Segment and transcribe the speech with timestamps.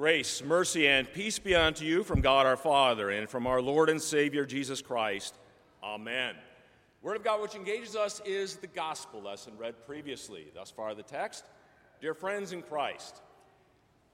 [0.00, 3.90] Grace, mercy, and peace be unto you from God our Father and from our Lord
[3.90, 5.34] and Savior Jesus Christ.
[5.84, 6.36] Amen.
[7.02, 10.46] Word of God which engages us is the gospel lesson read previously.
[10.54, 11.44] Thus far, the text.
[12.00, 13.20] Dear friends in Christ,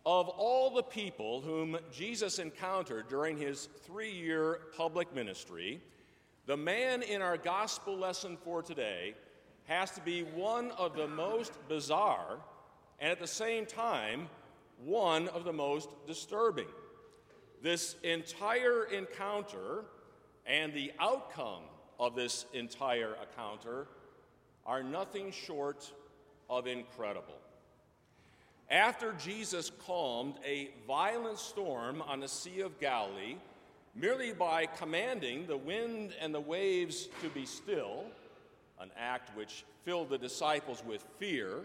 [0.04, 5.80] of all the people whom Jesus encountered during his three year public ministry,
[6.46, 9.14] the man in our gospel lesson for today
[9.66, 12.38] has to be one of the most bizarre
[12.98, 14.28] and at the same time
[14.84, 16.68] one of the most disturbing.
[17.62, 19.84] This entire encounter
[20.46, 21.62] and the outcome
[21.98, 23.88] of this entire encounter
[24.64, 25.90] are nothing short
[26.48, 27.34] of incredible.
[28.70, 33.36] After Jesus calmed a violent storm on the Sea of Galilee,
[33.94, 38.04] merely by commanding the wind and the waves to be still,
[38.80, 41.60] an act which filled the disciples with fear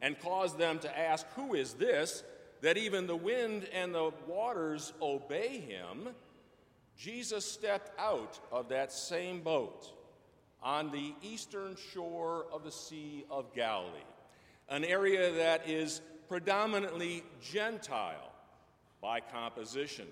[0.00, 2.22] and caused them to ask, Who is this?
[2.62, 6.08] That even the wind and the waters obey him,
[6.96, 9.92] Jesus stepped out of that same boat
[10.62, 13.98] on the eastern shore of the Sea of Galilee,
[14.68, 18.32] an area that is predominantly Gentile
[19.00, 20.06] by composition.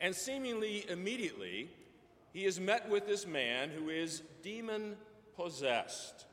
[0.00, 1.68] And seemingly immediately,
[2.32, 4.96] he is met with this man who is demon
[5.36, 6.26] possessed.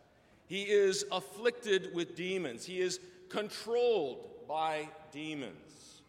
[0.47, 2.65] He is afflicted with demons.
[2.65, 2.99] He is
[3.29, 6.01] controlled by demons.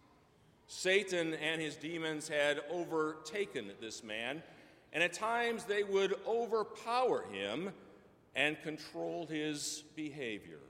[0.67, 4.43] Satan and his demons had overtaken this man,
[4.93, 7.73] and at times they would overpower him
[8.35, 10.61] and control his behavior.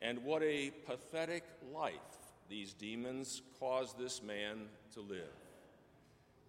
[0.00, 1.92] And what a pathetic life
[2.48, 5.34] these demons caused this man to live.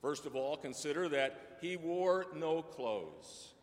[0.02, 3.54] First of all, consider that he wore no clothes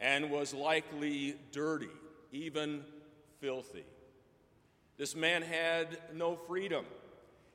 [0.00, 1.88] and was likely dirty,
[2.30, 2.84] even
[3.40, 3.86] filthy.
[4.98, 6.84] This man had no freedom.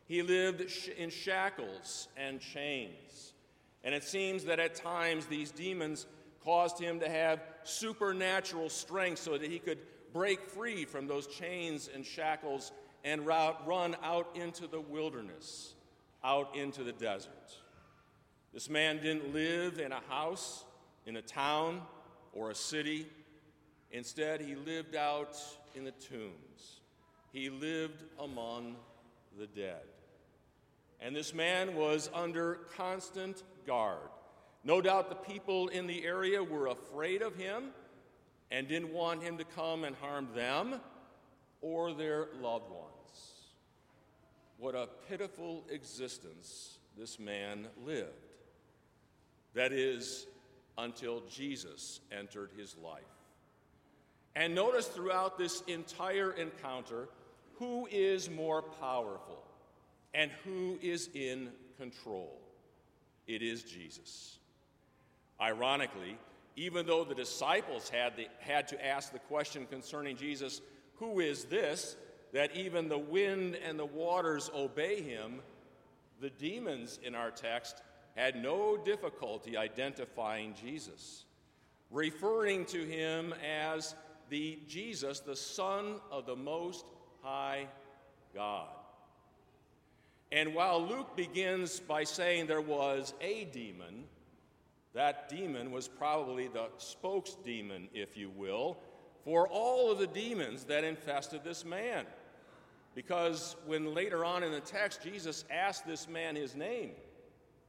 [0.08, 0.62] He lived
[0.98, 3.34] in shackles and chains.
[3.84, 6.06] And it seems that at times these demons
[6.44, 9.80] caused him to have supernatural strength so that he could
[10.14, 12.72] break free from those chains and shackles
[13.04, 15.74] and run out into the wilderness,
[16.24, 17.58] out into the desert.
[18.54, 20.64] This man didn't live in a house,
[21.06, 21.82] in a town,
[22.32, 23.08] or a city.
[23.92, 25.38] Instead, he lived out
[25.76, 26.82] in the tombs.
[27.34, 28.76] He lived among
[29.38, 29.82] the dead.
[31.02, 34.08] And this man was under constant guard.
[34.64, 37.72] No doubt the people in the area were afraid of him
[38.52, 40.80] and didn't want him to come and harm them
[41.62, 43.32] or their loved ones.
[44.58, 48.12] What a pitiful existence this man lived.
[49.56, 50.28] That is,
[50.78, 53.02] until Jesus entered his life.
[54.36, 57.10] And notice throughout this entire encounter,
[57.60, 59.44] who is more powerful
[60.14, 62.40] and who is in control?
[63.28, 64.38] It is Jesus.
[65.40, 66.18] Ironically,
[66.56, 70.62] even though the disciples had, the, had to ask the question concerning Jesus,
[70.96, 71.96] who is this,
[72.32, 75.42] that even the wind and the waters obey him,
[76.20, 77.82] the demons in our text
[78.16, 81.26] had no difficulty identifying Jesus,
[81.90, 83.96] referring to him as
[84.30, 86.86] the Jesus, the Son of the Most
[87.24, 87.68] high
[88.36, 88.68] God.
[90.32, 94.04] And while Luke begins by saying there was a demon,
[94.94, 98.78] that demon was probably the spokes demon, if you will,
[99.24, 102.06] for all of the demons that infested this man.
[102.94, 106.92] Because when later on in the text Jesus asked this man his name,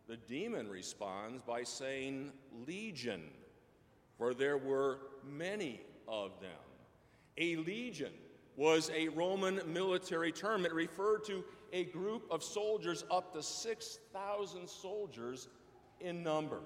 [0.08, 2.30] the demon responds by saying,
[2.66, 3.22] Legion,
[4.18, 6.50] for there were many of them.
[7.38, 8.12] A legion
[8.56, 10.64] was a Roman military term.
[10.64, 15.48] It referred to a group of soldiers, up to 6,000 soldiers
[16.00, 16.60] in number.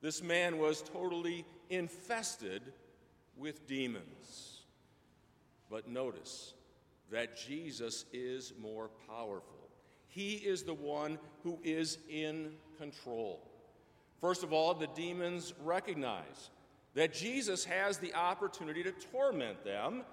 [0.00, 2.62] This man was totally infested
[3.36, 4.62] with demons.
[5.70, 6.54] But notice
[7.10, 9.68] that Jesus is more powerful.
[10.08, 13.42] He is the one who is in control.
[14.20, 16.50] First of all, the demons recognize
[16.94, 20.04] that Jesus has the opportunity to torment them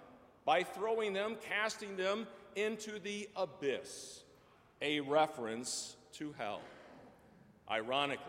[0.45, 4.23] by throwing them, casting them into the abyss,
[4.81, 6.61] a reference to hell.
[7.69, 8.25] Ironically,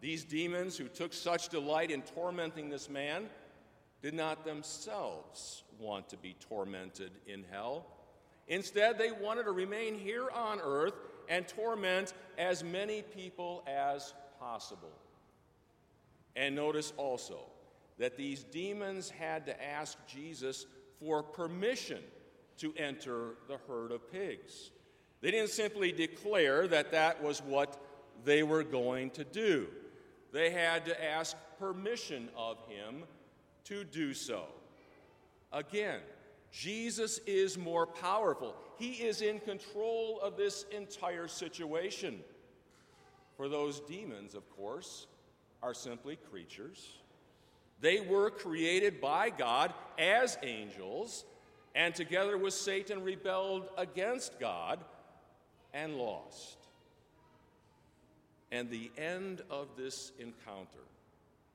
[0.00, 3.28] these demons who took such delight in tormenting this man
[4.00, 7.86] did not themselves want to be tormented in hell.
[8.46, 10.94] Instead, they wanted to remain here on earth
[11.28, 14.92] and torment as many people as possible.
[16.36, 17.40] And notice also
[17.98, 20.66] that these demons had to ask Jesus
[21.00, 22.02] for permission
[22.58, 24.70] to enter the herd of pigs.
[25.20, 27.80] They didn't simply declare that that was what
[28.24, 29.68] they were going to do.
[30.32, 33.04] They had to ask permission of him
[33.64, 34.44] to do so.
[35.52, 36.00] Again,
[36.52, 38.54] Jesus is more powerful.
[38.78, 42.20] He is in control of this entire situation.
[43.36, 45.06] For those demons, of course,
[45.62, 46.98] are simply creatures.
[47.80, 51.24] They were created by God as angels,
[51.74, 54.80] and together with Satan rebelled against God
[55.72, 56.58] and lost.
[58.50, 60.86] And the end of this encounter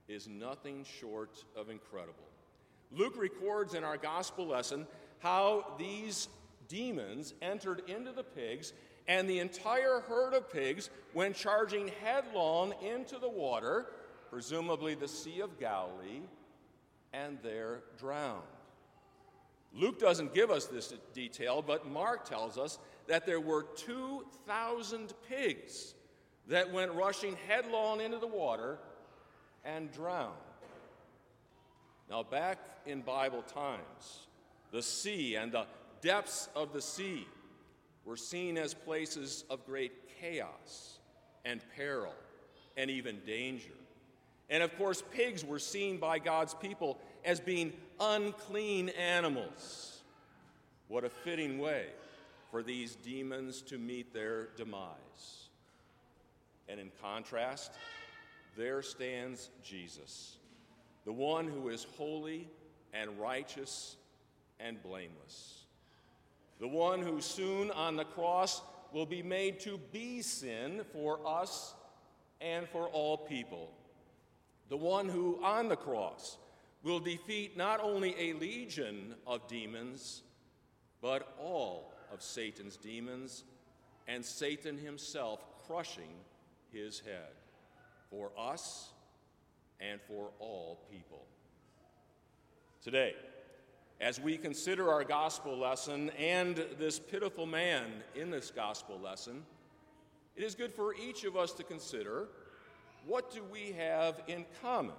[0.08, 2.14] is nothing short of incredible.
[2.92, 4.86] Luke records in our gospel lesson
[5.20, 6.28] how these
[6.68, 8.74] demons entered into the pigs,
[9.08, 13.88] and the entire herd of pigs went charging headlong into the water,
[14.34, 16.22] presumably the Sea of Galilee,
[17.14, 18.42] and there drowned.
[19.76, 25.94] Luke doesn't give us this detail, but Mark tells us that there were 2,000 pigs
[26.48, 28.80] that went rushing headlong into the water
[29.64, 30.34] and drowned.
[32.10, 32.58] Now, back
[32.88, 34.26] in Bible times,
[34.72, 35.68] the sea and the
[36.02, 37.28] depths of the sea
[38.04, 40.98] were seen as places of great chaos
[41.46, 42.16] and peril
[42.76, 43.70] and even danger.
[44.54, 50.04] And of course, pigs were seen by God's people as being unclean animals.
[50.90, 51.88] What a fitting way
[52.52, 55.48] for these demons to meet their demise.
[56.70, 57.72] And in contrast,
[58.56, 60.38] there stands Jesus,
[61.04, 62.48] the one who is holy
[62.94, 63.96] and righteous
[64.60, 65.64] and blameless,
[66.60, 68.62] the one who soon on the cross
[68.94, 71.74] will be made to be sin for us
[72.40, 73.72] and for all people,
[74.70, 76.38] the one who on the cross
[76.84, 80.24] will defeat not only a legion of demons,
[81.02, 83.44] but all of Satan's demons,
[84.08, 86.14] and Satan himself crushing
[86.72, 87.32] his head
[88.10, 88.92] for us
[89.80, 91.26] and for all people.
[92.84, 93.16] Today,
[94.02, 99.44] as we consider our gospel lesson and this pitiful man in this gospel lesson,
[100.36, 102.28] it is good for each of us to consider
[103.06, 104.96] what do we have in common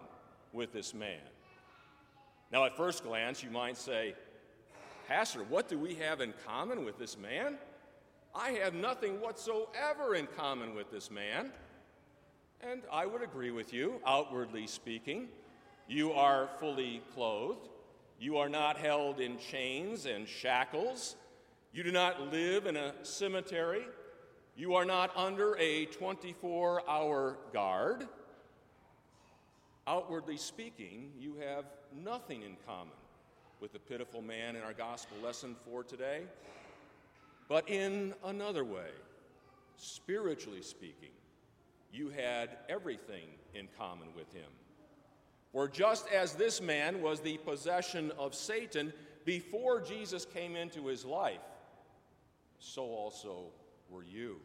[0.53, 1.21] with this man?
[2.53, 4.15] Now, at first glance, you might say,
[5.09, 7.59] Pastor, what do we have in common with this man?
[8.35, 11.53] I have nothing whatsoever in common with this man.
[12.61, 15.29] And I would agree with you, outwardly speaking.
[15.89, 17.69] You are fully clothed.
[18.19, 21.17] You are not held in chains and shackles.
[21.73, 23.85] You do not live in a cemetery.
[24.57, 28.07] You are not under a 24 hour guard.
[29.87, 32.95] Outwardly speaking, you have nothing in common
[33.61, 36.23] with the pitiful man in our gospel lesson for today.
[37.49, 38.91] But in another way,
[39.77, 41.11] spiritually speaking,
[41.93, 44.51] you had everything in common with him.
[45.53, 48.93] For just as this man was the possession of Satan
[49.25, 51.41] before Jesus came into his life,
[52.61, 53.47] so also
[53.95, 54.41] were you.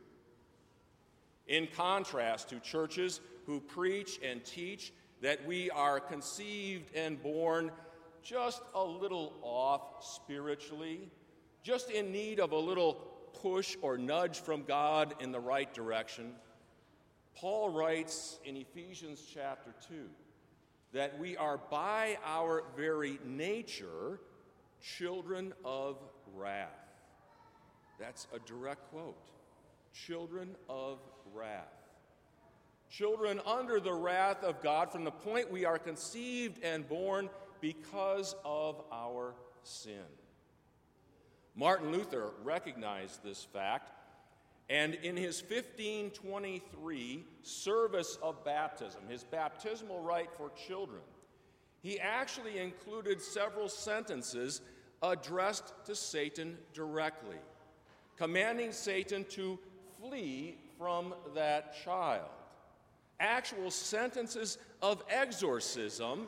[1.48, 7.72] In contrast to churches who preach and teach that we are conceived and born
[8.22, 11.10] just a little off spiritually,
[11.64, 12.94] just in need of a little
[13.42, 16.34] push or nudge from God in the right direction,
[17.36, 19.96] Paul writes in Ephesians chapter 2
[20.94, 24.20] that we are by our very nature
[24.82, 25.98] children of
[26.36, 26.70] wrath.
[28.00, 29.30] That's a direct quote.
[29.94, 31.00] Children of
[31.34, 31.74] wrath.
[32.90, 37.30] Children under the wrath of God from the point we are conceived and born
[37.62, 40.06] because of our sin.
[41.56, 43.92] Martin Luther recognized this fact,
[44.70, 51.02] and in his 1523 service of baptism, his baptismal rite for children,
[51.82, 54.62] he actually included several sentences
[55.02, 57.38] addressed to Satan directly,
[58.18, 59.60] commanding Satan to
[60.00, 62.30] flee from that child.
[63.20, 66.28] Actual sentences of exorcism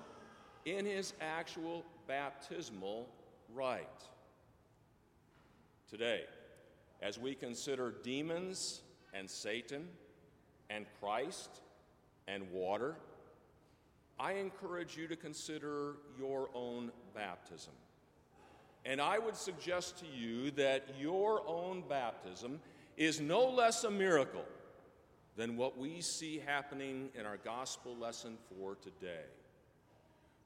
[0.65, 3.07] in his actual baptismal
[3.53, 3.87] rite.
[5.89, 6.23] Today,
[7.01, 8.81] as we consider demons
[9.13, 9.87] and Satan
[10.69, 11.61] and Christ
[12.27, 12.95] and water,
[14.19, 17.73] I encourage you to consider your own baptism.
[18.85, 22.59] And I would suggest to you that your own baptism
[23.05, 24.45] is no less a miracle
[25.35, 29.25] than what we see happening in our gospel lesson for today.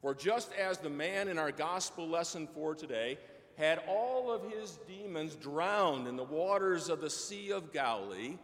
[0.01, 3.17] For just as the man in our gospel lesson for today
[3.57, 8.37] had all of his demons drowned in the waters of the Sea of Galilee,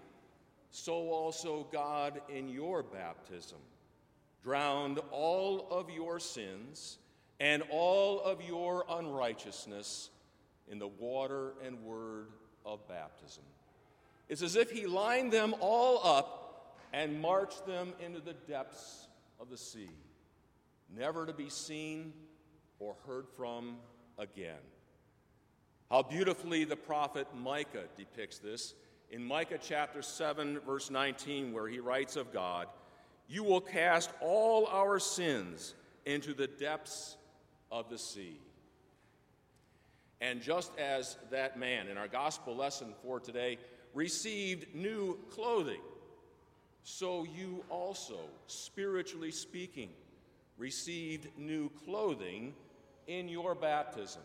[0.71, 3.59] so also God in your baptism
[4.43, 6.97] drowned all of your sins
[7.39, 10.09] and all of your unrighteousness
[10.69, 12.27] in the water and word
[12.65, 13.43] of baptism.
[14.31, 19.09] It's as if he lined them all up and marched them into the depths
[19.41, 19.89] of the sea,
[20.97, 22.13] never to be seen
[22.79, 23.75] or heard from
[24.17, 24.63] again.
[25.89, 28.73] How beautifully the prophet Micah depicts this
[29.09, 32.67] in Micah chapter 7, verse 19, where he writes of God,
[33.27, 37.17] You will cast all our sins into the depths
[37.69, 38.39] of the sea.
[40.21, 43.57] And just as that man in our gospel lesson for today
[43.93, 45.81] received new clothing,
[46.83, 49.89] so you also, spiritually speaking,
[50.57, 52.53] received new clothing
[53.07, 54.21] in your baptism.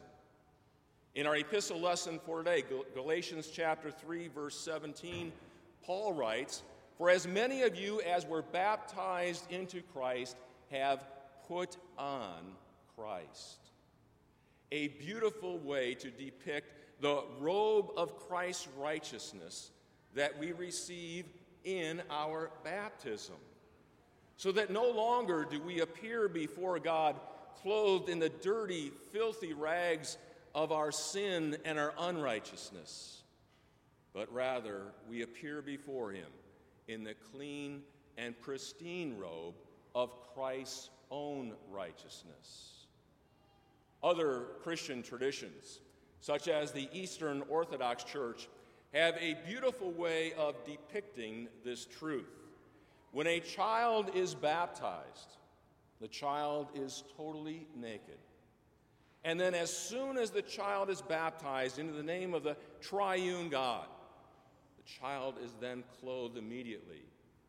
[1.15, 2.63] In our epistle lesson for today,
[2.95, 5.33] Galatians chapter 3, verse 17,
[5.83, 6.63] Paul writes,
[6.99, 10.37] For as many of you as were baptized into Christ
[10.71, 11.05] have
[11.49, 12.43] put on
[12.97, 13.61] Christ.
[14.73, 19.71] A beautiful way to depict the robe of Christ's righteousness
[20.15, 21.27] that we receive
[21.65, 23.37] in our baptism.
[24.37, 27.17] So that no longer do we appear before God
[27.63, 30.19] clothed in the dirty, filthy rags
[30.55, 33.23] of our sin and our unrighteousness,
[34.15, 36.29] but rather we appear before Him
[36.89, 37.83] in the clean
[38.17, 39.55] and pristine robe
[39.95, 42.87] of Christ's own righteousness.
[44.03, 45.81] Other Christian traditions,
[46.21, 48.49] such as the Eastern Orthodox Church,
[48.93, 52.31] have a beautiful way of depicting this truth.
[53.13, 55.37] When a child is baptized,
[56.01, 58.19] the child is totally naked.
[59.25, 63.49] And then, as soon as the child is baptized into the name of the triune
[63.49, 63.87] God,
[64.77, 67.03] the child is then clothed immediately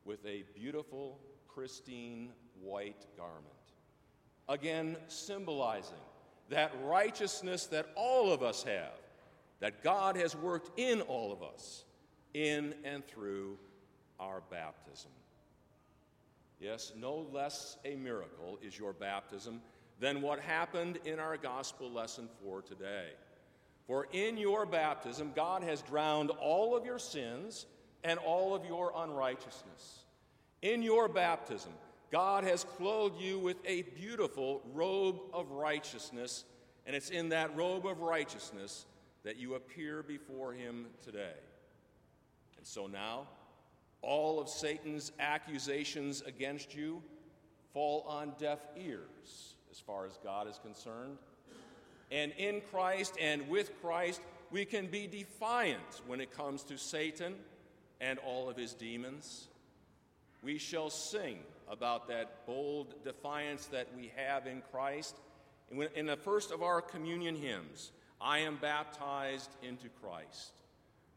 [0.06, 1.20] with a beautiful,
[1.54, 2.30] pristine
[2.62, 3.46] white garment.
[4.50, 5.98] Again, symbolizing
[6.50, 9.00] that righteousness that all of us have,
[9.60, 11.84] that God has worked in all of us,
[12.34, 13.58] in and through
[14.20, 15.12] our baptism.
[16.60, 19.62] Yes, no less a miracle is your baptism
[20.00, 23.10] than what happened in our gospel lesson for today.
[23.86, 27.66] For in your baptism, God has drowned all of your sins
[28.04, 30.06] and all of your unrighteousness.
[30.62, 31.74] In your baptism,
[32.12, 36.46] God has clothed you with a beautiful robe of righteousness,
[36.86, 38.86] and it's in that robe of righteousness
[39.24, 41.36] that you appear before Him today.
[42.58, 43.28] And so now,
[44.02, 47.02] all of Satan's accusations against you
[47.74, 51.18] fall on deaf ears as far as God is concerned.
[52.10, 57.36] And in Christ and with Christ, we can be defiant when it comes to Satan
[58.00, 59.48] and all of his demons.
[60.42, 65.18] We shall sing about that bold defiance that we have in Christ.
[65.96, 70.54] In the first of our communion hymns, I am baptized into Christ.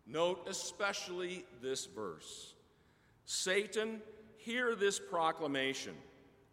[0.06, 2.54] Note especially this verse
[3.24, 4.00] Satan,
[4.38, 5.94] hear this proclamation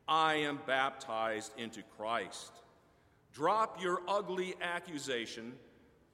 [0.07, 2.51] I am baptized into Christ.
[3.33, 5.53] Drop your ugly accusation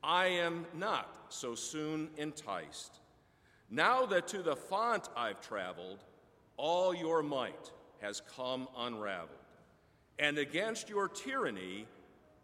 [0.03, 2.99] I am not so soon enticed.
[3.69, 6.03] Now that to the font I've traveled,
[6.57, 9.29] all your might has come unraveled.
[10.19, 11.87] And against your tyranny,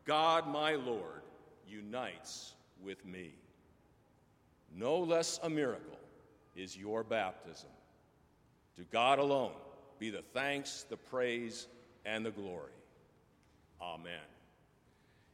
[0.06, 1.22] God my Lord
[1.68, 3.34] unites with me.
[4.76, 6.00] No less a miracle
[6.56, 7.70] is your baptism.
[8.78, 9.54] To God alone
[10.00, 11.68] be the thanks, the praise,
[12.06, 12.72] and the glory.
[13.82, 14.14] Amen.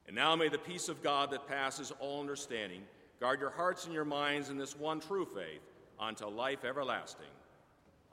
[0.08, 2.82] And now may the peace of God that passes all understanding
[3.20, 5.62] guard your hearts and your minds in this one true faith
[6.00, 7.26] unto life everlasting.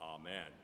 [0.03, 0.62] Amen.